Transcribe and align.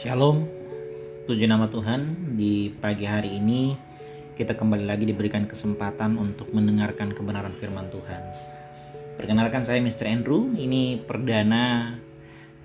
Shalom, 0.00 0.48
tujuh 1.28 1.44
nama 1.44 1.68
Tuhan 1.68 2.32
di 2.32 2.72
pagi 2.72 3.04
hari 3.04 3.36
ini 3.36 3.76
kita 4.32 4.56
kembali 4.56 4.88
lagi 4.88 5.04
diberikan 5.04 5.44
kesempatan 5.44 6.16
untuk 6.16 6.48
mendengarkan 6.56 7.12
kebenaran 7.12 7.52
firman 7.60 7.92
Tuhan. 7.92 8.22
Perkenalkan 9.20 9.60
saya 9.60 9.76
Mr. 9.84 10.08
Andrew, 10.08 10.56
ini 10.56 10.96
perdana 11.04 12.00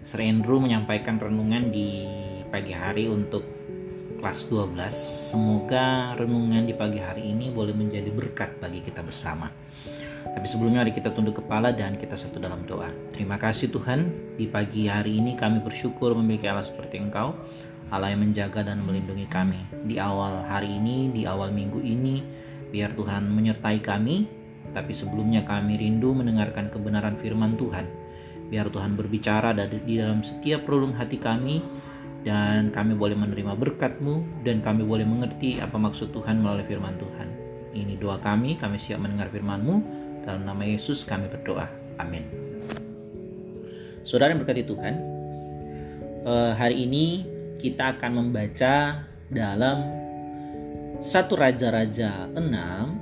Sir 0.07 0.23
Andrew 0.23 0.63
menyampaikan 0.63 1.19
renungan 1.19 1.75
di 1.75 2.07
pagi 2.47 2.71
hari 2.71 3.11
untuk 3.11 3.43
kelas 4.23 4.47
12. 4.47 4.95
Semoga 5.35 6.15
renungan 6.15 6.63
di 6.63 6.71
pagi 6.71 7.03
hari 7.03 7.35
ini 7.35 7.51
boleh 7.51 7.75
menjadi 7.75 8.15
berkat 8.15 8.63
bagi 8.63 8.79
kita 8.79 9.03
bersama. 9.03 9.51
Tapi 10.25 10.45
sebelumnya 10.49 10.81
mari 10.81 10.93
kita 10.95 11.13
tunduk 11.13 11.45
kepala 11.45 11.69
dan 11.69 12.01
kita 12.01 12.17
satu 12.17 12.41
dalam 12.41 12.65
doa. 12.65 12.89
Terima 13.13 13.37
kasih 13.37 13.69
Tuhan, 13.69 14.33
di 14.39 14.49
pagi 14.49 14.89
hari 14.89 15.21
ini 15.21 15.37
kami 15.37 15.61
bersyukur 15.61 16.17
memiliki 16.17 16.49
Allah 16.49 16.65
seperti 16.65 16.97
Engkau, 16.97 17.37
Allah 17.93 18.09
yang 18.09 18.25
menjaga 18.25 18.65
dan 18.65 18.81
melindungi 18.81 19.29
kami. 19.29 19.61
Di 19.85 20.01
awal 20.01 20.41
hari 20.49 20.81
ini, 20.81 21.13
di 21.13 21.29
awal 21.29 21.53
minggu 21.53 21.77
ini, 21.85 22.25
biar 22.73 22.97
Tuhan 22.97 23.29
menyertai 23.29 23.77
kami, 23.85 24.25
tapi 24.73 24.91
sebelumnya 24.91 25.45
kami 25.45 25.77
rindu 25.77 26.11
mendengarkan 26.17 26.73
kebenaran 26.73 27.13
firman 27.15 27.53
Tuhan. 27.55 27.85
Biar 28.49 28.69
Tuhan 28.73 28.97
berbicara 28.97 29.53
di 29.53 29.97
dalam 29.97 30.25
setiap 30.25 30.65
relung 30.65 30.97
hati 30.97 31.21
kami, 31.21 31.61
dan 32.25 32.73
kami 32.73 32.97
boleh 32.97 33.13
menerima 33.13 33.53
berkat-Mu, 33.53 34.41
dan 34.41 34.65
kami 34.65 34.81
boleh 34.81 35.05
mengerti 35.05 35.61
apa 35.61 35.77
maksud 35.77 36.09
Tuhan 36.09 36.41
melalui 36.41 36.65
firman 36.65 36.97
Tuhan. 36.97 37.29
Ini 37.75 38.01
doa 38.01 38.17
kami, 38.17 38.57
kami 38.57 38.81
siap 38.81 38.97
mendengar 38.97 39.29
firman-Mu, 39.29 40.04
dalam 40.25 40.43
nama 40.43 40.65
Yesus 40.65 41.05
kami 41.05 41.29
berdoa. 41.29 41.69
Amin. 42.01 42.25
Saudara 44.01 44.33
yang 44.33 44.41
berkati 44.41 44.65
Tuhan, 44.65 44.93
eh, 46.25 46.53
hari 46.57 46.89
ini 46.89 47.25
kita 47.61 47.95
akan 47.95 48.11
membaca 48.25 49.05
dalam 49.29 49.77
satu 50.99 51.37
Raja-Raja 51.37 52.29
6. 52.33 52.97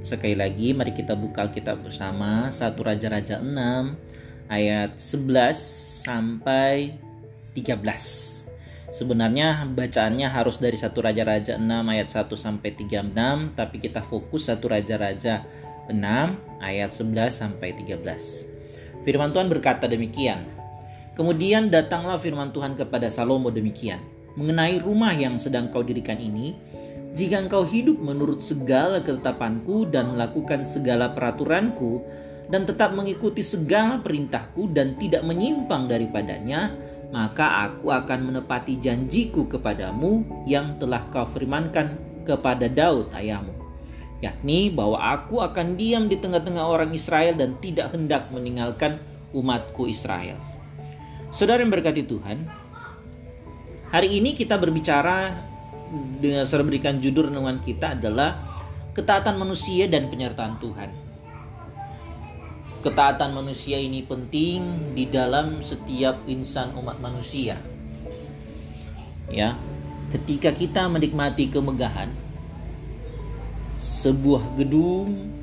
Sekali 0.00 0.38
lagi 0.38 0.70
mari 0.70 0.94
kita 0.94 1.18
buka 1.18 1.50
Alkitab 1.50 1.82
bersama 1.82 2.46
satu 2.54 2.86
Raja-Raja 2.86 3.42
6 3.42 3.98
ayat 4.46 4.98
11 5.02 5.58
sampai 6.06 6.94
13. 7.54 8.46
Sebenarnya 8.94 9.66
bacaannya 9.66 10.30
harus 10.30 10.62
dari 10.62 10.78
satu 10.78 11.02
Raja-Raja 11.02 11.58
6 11.58 11.90
ayat 11.90 12.08
1 12.08 12.38
sampai 12.38 12.70
36, 12.72 13.52
tapi 13.58 13.82
kita 13.82 14.00
fokus 14.06 14.46
satu 14.46 14.70
Raja-Raja 14.70 15.42
6 15.88 16.62
ayat 16.62 16.90
11 16.90 17.30
sampai 17.30 17.74
13. 17.74 19.02
Firman 19.06 19.30
Tuhan 19.30 19.46
berkata 19.46 19.86
demikian. 19.86 20.46
Kemudian 21.14 21.72
datanglah 21.72 22.20
firman 22.20 22.52
Tuhan 22.52 22.76
kepada 22.76 23.08
Salomo 23.08 23.48
demikian. 23.48 24.02
Mengenai 24.36 24.82
rumah 24.82 25.16
yang 25.16 25.40
sedang 25.40 25.72
kau 25.72 25.80
dirikan 25.80 26.20
ini, 26.20 26.52
jika 27.16 27.40
engkau 27.40 27.64
hidup 27.64 27.96
menurut 27.96 28.44
segala 28.44 29.00
ketetapanku 29.00 29.88
dan 29.88 30.12
melakukan 30.12 30.60
segala 30.68 31.16
peraturanku, 31.16 32.04
dan 32.46 32.62
tetap 32.68 32.94
mengikuti 32.94 33.42
segala 33.42 33.98
perintahku 33.98 34.70
dan 34.70 34.94
tidak 35.00 35.24
menyimpang 35.26 35.88
daripadanya, 35.90 36.76
maka 37.10 37.64
aku 37.66 37.90
akan 37.90 38.30
menepati 38.30 38.78
janjiku 38.78 39.48
kepadamu 39.48 40.44
yang 40.46 40.76
telah 40.76 41.08
kau 41.10 41.26
firmankan 41.26 41.96
kepada 42.28 42.68
Daud 42.68 43.10
ayahmu 43.16 43.55
yakni 44.24 44.72
bahwa 44.72 44.96
aku 44.96 45.44
akan 45.44 45.76
diam 45.76 46.08
di 46.08 46.16
tengah-tengah 46.16 46.64
orang 46.64 46.90
Israel 46.96 47.36
dan 47.36 47.60
tidak 47.60 47.92
hendak 47.92 48.32
meninggalkan 48.32 49.00
umatku 49.36 49.84
Israel. 49.88 50.40
Saudara 51.28 51.60
yang 51.60 51.68
berkati 51.68 52.06
Tuhan, 52.06 52.48
hari 53.92 54.16
ini 54.16 54.32
kita 54.32 54.56
berbicara 54.56 55.36
dengan 56.18 56.48
saya 56.48 56.64
judul 56.96 57.28
renungan 57.30 57.60
kita 57.60 57.92
adalah 57.92 58.40
ketaatan 58.96 59.36
manusia 59.36 59.84
dan 59.84 60.08
penyertaan 60.08 60.56
Tuhan. 60.56 60.90
Ketaatan 62.80 63.34
manusia 63.34 63.76
ini 63.76 64.00
penting 64.00 64.94
di 64.94 65.10
dalam 65.10 65.60
setiap 65.60 66.24
insan 66.30 66.72
umat 66.78 67.02
manusia. 67.02 67.58
Ya, 69.26 69.58
ketika 70.14 70.54
kita 70.54 70.86
menikmati 70.86 71.50
kemegahan, 71.50 72.25
sebuah 74.06 74.54
gedung 74.54 75.34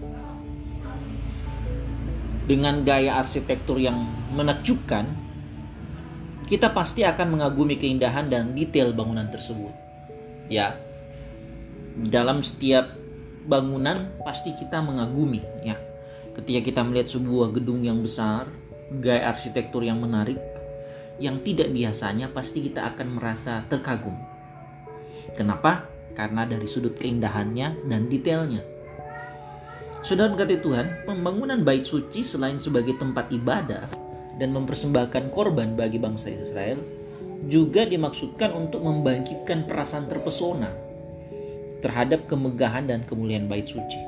dengan 2.48 2.80
gaya 2.88 3.20
arsitektur 3.20 3.76
yang 3.76 4.08
menakjubkan, 4.32 5.12
kita 6.48 6.72
pasti 6.72 7.04
akan 7.04 7.36
mengagumi 7.40 7.76
keindahan 7.76 8.32
dan 8.32 8.56
detail 8.56 8.96
bangunan 8.96 9.28
tersebut. 9.28 9.76
Ya, 10.48 10.80
dalam 12.08 12.40
setiap 12.40 12.96
bangunan 13.44 14.12
pasti 14.24 14.56
kita 14.56 14.80
mengagumi. 14.80 15.44
Ya, 15.68 15.76
ketika 16.40 16.64
kita 16.64 16.82
melihat 16.88 17.12
sebuah 17.12 17.52
gedung 17.52 17.84
yang 17.84 18.00
besar, 18.00 18.48
gaya 18.96 19.28
arsitektur 19.28 19.84
yang 19.84 20.00
menarik, 20.00 20.40
yang 21.20 21.44
tidak 21.44 21.68
biasanya, 21.68 22.32
pasti 22.32 22.64
kita 22.64 22.96
akan 22.96 23.20
merasa 23.20 23.68
terkagum. 23.68 24.16
Kenapa? 25.36 25.93
Karena 26.14 26.46
dari 26.46 26.66
sudut 26.70 26.96
keindahannya 26.98 27.90
dan 27.90 28.10
detailnya. 28.10 28.62
Saudara 30.04 30.36
berkati 30.36 30.60
Tuhan, 30.60 31.08
pembangunan 31.08 31.64
bait 31.64 31.88
suci 31.88 32.28
selain 32.28 32.60
sebagai 32.60 33.00
tempat 33.00 33.32
ibadah 33.32 33.88
dan 34.36 34.52
mempersembahkan 34.52 35.32
korban 35.32 35.80
bagi 35.80 35.98
bangsa 36.02 36.28
Israel, 36.28 36.82
juga 37.48 37.88
dimaksudkan 37.88 38.52
untuk 38.52 38.84
membangkitkan 38.84 39.68
perasaan 39.68 40.08
terpesona 40.08 40.72
terhadap 41.84 42.28
kemegahan 42.28 42.88
dan 42.88 43.04
kemuliaan 43.04 43.48
bait 43.52 43.68
suci. 43.68 44.00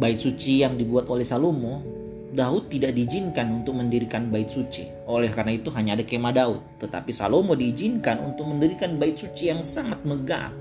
Bait 0.00 0.16
suci 0.16 0.64
yang 0.64 0.80
dibuat 0.80 1.08
oleh 1.12 1.24
Salomo 1.24 1.99
Daud 2.30 2.70
tidak 2.70 2.94
diizinkan 2.94 3.50
untuk 3.62 3.74
mendirikan 3.74 4.30
bait 4.30 4.46
suci. 4.46 4.86
Oleh 5.10 5.34
karena 5.34 5.58
itu 5.58 5.66
hanya 5.74 5.98
ada 5.98 6.06
kemah 6.06 6.30
Daud. 6.30 6.62
Tetapi 6.78 7.10
Salomo 7.10 7.58
diizinkan 7.58 8.22
untuk 8.22 8.46
mendirikan 8.46 9.02
bait 9.02 9.18
suci 9.18 9.50
yang 9.50 9.66
sangat 9.66 10.06
megah 10.06 10.54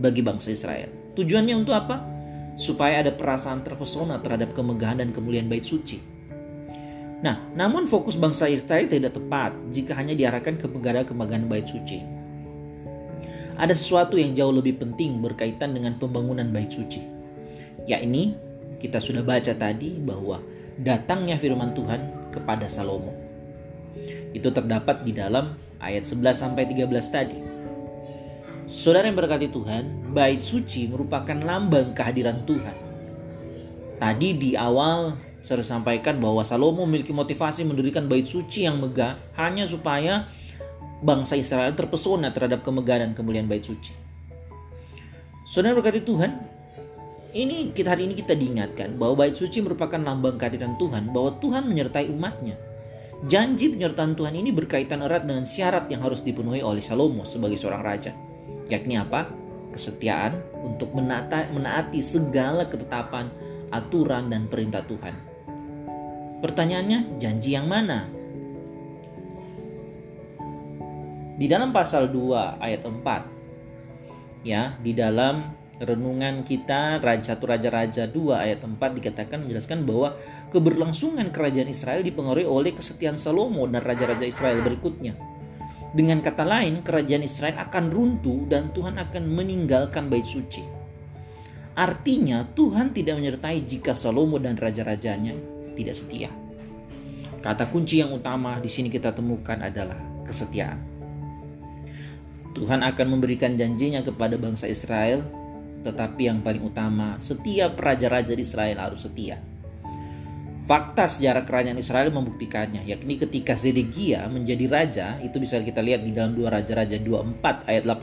bagi 0.00 0.24
bangsa 0.24 0.56
Israel. 0.56 0.88
Tujuannya 1.12 1.52
untuk 1.52 1.76
apa? 1.76 2.00
Supaya 2.56 3.04
ada 3.04 3.12
perasaan 3.12 3.60
terpesona 3.60 4.24
terhadap 4.24 4.56
kemegahan 4.56 5.04
dan 5.04 5.12
kemuliaan 5.12 5.52
bait 5.52 5.64
suci. 5.64 6.00
Nah, 7.22 7.38
namun 7.54 7.84
fokus 7.84 8.16
bangsa 8.16 8.48
Israel 8.48 8.88
tidak 8.88 9.12
tepat 9.12 9.52
jika 9.70 9.92
hanya 9.94 10.16
diarahkan 10.16 10.56
ke 10.56 10.66
kemegahan 10.66 11.44
bait 11.44 11.68
suci. 11.68 12.00
Ada 13.60 13.76
sesuatu 13.76 14.16
yang 14.16 14.32
jauh 14.32 14.50
lebih 14.50 14.80
penting 14.80 15.20
berkaitan 15.20 15.76
dengan 15.76 16.00
pembangunan 16.00 16.48
bait 16.48 16.72
suci. 16.72 17.04
Yakni 17.84 18.32
kita 18.80 18.98
sudah 18.98 19.22
baca 19.22 19.54
tadi 19.54 20.00
bahwa 20.02 20.42
datangnya 20.78 21.36
firman 21.36 21.76
Tuhan 21.76 22.32
kepada 22.32 22.68
Salomo. 22.70 23.12
Itu 24.32 24.48
terdapat 24.54 25.04
di 25.04 25.12
dalam 25.12 25.56
ayat 25.82 26.08
11 26.08 26.32
sampai 26.32 26.64
13 26.64 26.88
tadi. 27.12 27.38
Saudara 28.64 29.10
yang 29.10 29.18
berkati 29.18 29.52
Tuhan, 29.52 30.14
bait 30.16 30.40
suci 30.40 30.88
merupakan 30.88 31.36
lambang 31.36 31.92
kehadiran 31.92 32.46
Tuhan. 32.48 32.76
Tadi 34.00 34.28
di 34.38 34.50
awal 34.56 35.14
saya 35.42 35.66
sampaikan 35.66 36.22
bahwa 36.22 36.46
Salomo 36.46 36.86
memiliki 36.86 37.10
motivasi 37.10 37.66
mendirikan 37.66 38.06
bait 38.06 38.22
suci 38.22 38.62
yang 38.62 38.78
megah 38.78 39.18
hanya 39.34 39.66
supaya 39.66 40.30
bangsa 41.02 41.34
Israel 41.34 41.74
terpesona 41.74 42.30
terhadap 42.30 42.62
kemegahan 42.62 43.10
dan 43.10 43.12
kemuliaan 43.12 43.50
bait 43.50 43.66
suci. 43.66 43.90
Saudara 45.50 45.74
berkati 45.74 46.06
Tuhan, 46.06 46.51
ini 47.32 47.72
kita 47.72 47.96
hari 47.96 48.04
ini 48.04 48.14
kita 48.16 48.36
diingatkan 48.36 49.00
bahwa 49.00 49.24
bait 49.24 49.32
suci 49.32 49.64
merupakan 49.64 49.96
lambang 49.96 50.36
kehadiran 50.36 50.76
Tuhan, 50.76 51.08
bahwa 51.16 51.32
Tuhan 51.40 51.64
menyertai 51.64 52.12
umatnya. 52.12 52.60
Janji 53.24 53.72
penyertaan 53.72 54.12
Tuhan 54.12 54.34
ini 54.36 54.52
berkaitan 54.52 55.00
erat 55.00 55.24
dengan 55.24 55.48
syarat 55.48 55.88
yang 55.88 56.04
harus 56.04 56.20
dipenuhi 56.20 56.60
oleh 56.60 56.84
Salomo 56.84 57.24
sebagai 57.24 57.56
seorang 57.56 57.80
raja. 57.80 58.12
Yakni 58.68 59.00
apa? 59.00 59.30
Kesetiaan 59.72 60.42
untuk 60.60 60.92
menata, 60.92 61.48
menaati 61.48 62.04
segala 62.04 62.68
ketetapan, 62.68 63.32
aturan, 63.72 64.28
dan 64.28 64.50
perintah 64.50 64.84
Tuhan. 64.84 65.14
Pertanyaannya, 66.42 67.16
janji 67.22 67.54
yang 67.54 67.70
mana? 67.70 68.10
Di 71.38 71.46
dalam 71.48 71.72
pasal 71.72 72.12
2 72.12 72.60
ayat 72.60 72.82
4, 72.84 74.44
ya, 74.44 74.76
di 74.82 74.92
dalam 74.92 75.61
renungan 75.82 76.46
kita 76.46 77.02
Raja 77.02 77.34
1 77.34 77.42
Raja-Raja 77.42 78.06
2 78.06 78.14
ayat 78.38 78.62
4 78.62 78.78
dikatakan 78.78 79.42
menjelaskan 79.42 79.82
bahwa 79.82 80.14
keberlangsungan 80.54 81.34
kerajaan 81.34 81.66
Israel 81.66 82.06
dipengaruhi 82.06 82.46
oleh 82.46 82.72
kesetiaan 82.72 83.18
Salomo 83.18 83.66
dan 83.66 83.82
raja-raja 83.82 84.22
Israel 84.22 84.62
berikutnya. 84.62 85.18
Dengan 85.92 86.24
kata 86.24 86.46
lain, 86.46 86.80
kerajaan 86.80 87.26
Israel 87.26 87.58
akan 87.60 87.92
runtuh 87.92 88.48
dan 88.48 88.72
Tuhan 88.72 88.96
akan 88.96 89.22
meninggalkan 89.28 90.08
bait 90.08 90.24
suci. 90.24 90.64
Artinya, 91.76 92.48
Tuhan 92.52 92.96
tidak 92.96 93.20
menyertai 93.20 93.64
jika 93.68 93.92
Salomo 93.92 94.40
dan 94.40 94.56
raja-rajanya 94.56 95.36
tidak 95.76 95.96
setia. 95.98 96.30
Kata 97.42 97.66
kunci 97.68 98.00
yang 98.00 98.14
utama 98.14 98.56
di 98.62 98.70
sini 98.70 98.88
kita 98.88 99.12
temukan 99.12 99.58
adalah 99.58 99.98
kesetiaan. 100.22 100.78
Tuhan 102.52 102.84
akan 102.84 103.06
memberikan 103.08 103.56
janjinya 103.56 104.04
kepada 104.04 104.36
bangsa 104.36 104.68
Israel, 104.68 105.24
tetapi 105.82 106.30
yang 106.30 106.40
paling 106.40 106.62
utama, 106.62 107.18
setiap 107.18 107.76
raja-raja 107.76 108.32
di 108.32 108.42
Israel 108.46 108.78
harus 108.78 109.04
setia. 109.04 109.38
Fakta 110.62 111.10
sejarah 111.10 111.42
kerajaan 111.42 111.74
Israel 111.76 112.14
membuktikannya, 112.14 112.86
yakni 112.86 113.18
ketika 113.18 113.58
Zedekia 113.58 114.30
menjadi 114.30 114.64
raja, 114.70 115.06
itu 115.18 115.42
bisa 115.42 115.58
kita 115.58 115.82
lihat 115.82 116.06
di 116.06 116.14
dalam 116.14 116.38
dua 116.38 116.54
raja-raja 116.54 117.02
24 117.02 117.66
ayat 117.66 117.82
18 117.82 117.98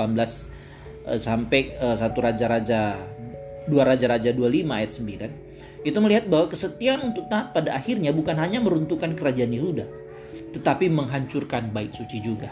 eh, 1.08 1.20
sampai 1.24 1.62
uh, 1.80 1.96
satu 1.96 2.20
raja-raja 2.20 3.00
dua 3.70 3.84
raja-raja 3.88 4.36
25 4.36 4.66
ayat 4.66 4.92
9 4.92 5.88
itu 5.88 5.98
melihat 6.04 6.28
bahwa 6.28 6.52
kesetiaan 6.52 7.00
untuk 7.08 7.32
taat 7.32 7.56
pada 7.56 7.72
akhirnya 7.72 8.12
bukan 8.12 8.36
hanya 8.36 8.60
meruntuhkan 8.60 9.16
kerajaan 9.16 9.56
Yehuda 9.56 9.88
tetapi 10.54 10.90
menghancurkan 10.90 11.70
bait 11.70 11.94
suci 11.94 12.18
juga. 12.22 12.50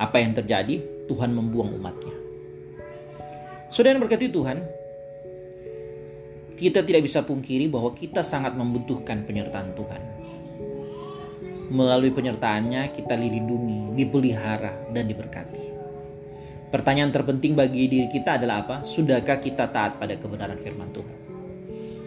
Apa 0.00 0.16
yang 0.22 0.32
terjadi? 0.32 0.80
Tuhan 1.10 1.34
membuang 1.34 1.76
umatnya. 1.76 2.29
Saudara 3.70 3.94
yang 3.94 4.02
berkati 4.02 4.26
Tuhan, 4.34 4.58
kita 6.58 6.82
tidak 6.82 7.06
bisa 7.06 7.22
pungkiri 7.22 7.70
bahwa 7.70 7.94
kita 7.94 8.18
sangat 8.26 8.58
membutuhkan 8.58 9.22
penyertaan 9.22 9.78
Tuhan. 9.78 10.02
Melalui 11.70 12.10
penyertaannya 12.10 12.90
kita 12.90 13.14
dilindungi, 13.14 13.94
dipelihara, 13.94 14.90
dan 14.90 15.06
diberkati. 15.06 15.78
Pertanyaan 16.74 17.14
terpenting 17.14 17.54
bagi 17.54 17.86
diri 17.86 18.10
kita 18.10 18.42
adalah 18.42 18.66
apa? 18.66 18.76
Sudahkah 18.82 19.38
kita 19.38 19.70
taat 19.70 20.02
pada 20.02 20.18
kebenaran 20.18 20.58
firman 20.58 20.90
Tuhan? 20.90 21.16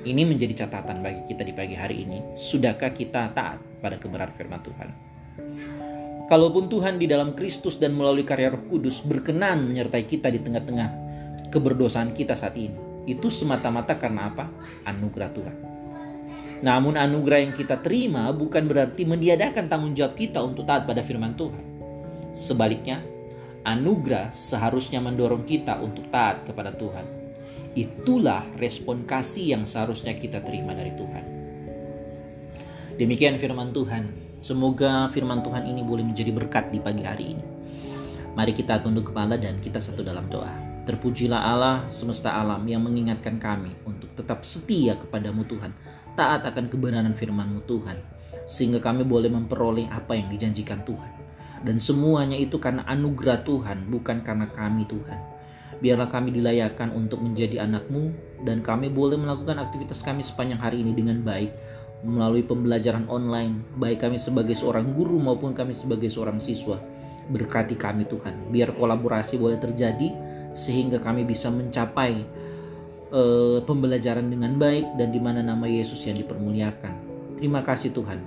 Ini 0.03 0.19
menjadi 0.27 0.67
catatan 0.67 0.99
bagi 0.99 1.23
kita 1.31 1.47
di 1.47 1.55
pagi 1.55 1.79
hari 1.79 2.03
ini. 2.03 2.35
Sudahkah 2.35 2.91
kita 2.91 3.31
taat 3.31 3.63
pada 3.79 3.95
kebenaran 3.95 4.35
firman 4.35 4.59
Tuhan? 4.59 4.89
Kalaupun 6.27 6.67
Tuhan 6.67 6.99
di 6.99 7.07
dalam 7.07 7.31
Kristus 7.31 7.79
dan 7.79 7.95
melalui 7.95 8.27
karya 8.27 8.51
Roh 8.51 8.67
Kudus 8.67 8.99
berkenan 9.07 9.63
menyertai 9.63 10.03
kita 10.03 10.27
di 10.27 10.43
tengah-tengah 10.43 11.02
keberdosaan 11.53 12.17
kita 12.17 12.33
saat 12.33 12.57
ini, 12.57 12.73
itu 13.05 13.29
semata-mata 13.29 13.93
karena 14.01 14.33
apa? 14.33 14.49
Anugerah 14.89 15.29
Tuhan. 15.29 15.57
Namun 16.65 16.97
anugerah 16.97 17.45
yang 17.45 17.53
kita 17.53 17.77
terima 17.85 18.33
bukan 18.33 18.65
berarti 18.65 19.05
meniadakan 19.05 19.69
tanggung 19.69 19.93
jawab 19.93 20.17
kita 20.17 20.41
untuk 20.41 20.65
taat 20.65 20.89
pada 20.89 21.05
firman 21.05 21.37
Tuhan. 21.37 21.61
Sebaliknya, 22.33 23.05
anugerah 23.61 24.33
seharusnya 24.33 24.97
mendorong 24.97 25.45
kita 25.45 25.77
untuk 25.77 26.09
taat 26.09 26.49
kepada 26.49 26.73
Tuhan 26.73 27.23
Itulah 27.73 28.45
respon 28.61 29.01
kasih 29.09 29.57
yang 29.57 29.65
seharusnya 29.65 30.13
kita 30.13 30.45
terima 30.45 30.77
dari 30.77 30.93
Tuhan. 30.93 31.25
Demikian 33.01 33.41
firman 33.41 33.73
Tuhan. 33.73 34.13
Semoga 34.37 35.09
firman 35.09 35.41
Tuhan 35.41 35.65
ini 35.65 35.81
boleh 35.81 36.05
menjadi 36.05 36.29
berkat 36.29 36.69
di 36.69 36.77
pagi 36.77 37.01
hari 37.01 37.33
ini. 37.33 37.45
Mari 38.37 38.53
kita 38.53 38.77
tunduk 38.85 39.09
kepala 39.09 39.41
dan 39.41 39.57
kita 39.57 39.81
satu 39.81 40.05
dalam 40.05 40.29
doa. 40.29 40.72
Terpujilah 40.83 41.39
Allah 41.39 41.87
semesta 41.87 42.35
alam 42.35 42.59
yang 42.67 42.83
mengingatkan 42.83 43.39
kami 43.39 43.71
untuk 43.87 44.11
tetap 44.19 44.43
setia 44.43 44.99
kepadamu 44.99 45.47
Tuhan. 45.47 45.71
Taat 46.19 46.43
akan 46.43 46.67
kebenaran 46.67 47.15
firmanmu 47.15 47.63
Tuhan. 47.63 48.03
Sehingga 48.43 48.83
kami 48.83 49.07
boleh 49.07 49.31
memperoleh 49.31 49.87
apa 49.87 50.19
yang 50.19 50.27
dijanjikan 50.27 50.83
Tuhan. 50.83 51.11
Dan 51.63 51.79
semuanya 51.79 52.35
itu 52.35 52.59
karena 52.59 52.83
anugerah 52.83 53.47
Tuhan, 53.47 53.87
bukan 53.87 54.27
karena 54.27 54.51
kami 54.51 54.83
Tuhan. 54.83 55.19
Biarlah 55.79 56.11
kami 56.11 56.35
dilayakkan 56.35 56.91
untuk 56.91 57.23
menjadi 57.23 57.63
anakmu 57.63 58.11
dan 58.43 58.59
kami 58.59 58.91
boleh 58.91 59.15
melakukan 59.15 59.63
aktivitas 59.63 60.03
kami 60.03 60.19
sepanjang 60.19 60.59
hari 60.59 60.83
ini 60.83 60.91
dengan 60.91 61.23
baik 61.23 61.51
melalui 62.03 62.43
pembelajaran 62.43 63.07
online, 63.07 63.63
baik 63.79 64.03
kami 64.03 64.19
sebagai 64.19 64.59
seorang 64.59 64.91
guru 64.91 65.15
maupun 65.23 65.55
kami 65.55 65.71
sebagai 65.71 66.11
seorang 66.11 66.43
siswa. 66.43 66.75
Berkati 67.31 67.79
kami 67.79 68.03
Tuhan, 68.03 68.51
biar 68.51 68.75
kolaborasi 68.75 69.39
boleh 69.39 69.55
terjadi 69.55 70.11
sehingga 70.53 71.01
kami 71.01 71.25
bisa 71.25 71.49
mencapai 71.49 72.23
uh, 73.13 73.59
pembelajaran 73.63 74.25
dengan 74.27 74.57
baik 74.57 74.97
dan 74.97 75.09
di 75.13 75.19
mana 75.21 75.45
nama 75.45 75.69
Yesus 75.69 76.01
yang 76.09 76.17
dipermuliakan. 76.17 76.93
Terima 77.37 77.61
kasih 77.61 77.93
Tuhan. 77.93 78.19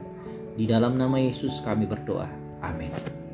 Di 0.57 0.65
dalam 0.65 0.97
nama 0.97 1.21
Yesus 1.21 1.61
kami 1.61 1.85
berdoa. 1.85 2.29
Amin. 2.65 3.26